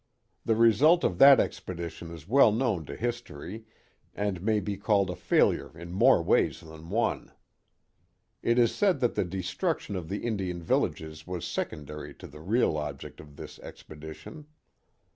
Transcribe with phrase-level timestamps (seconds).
[0.45, 3.65] The result of that expedition is well known to his tory,
[4.15, 7.31] and may be called a failure in more ways than one.
[8.41, 12.77] It is said that the destruction of the Indian villages was secondary to the real
[12.77, 14.47] object of this expedition.